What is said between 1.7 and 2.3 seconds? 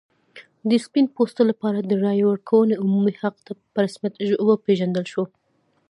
د رایې